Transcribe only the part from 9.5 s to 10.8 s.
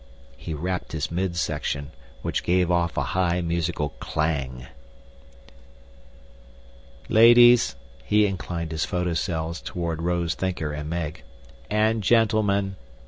toward Rose Thinker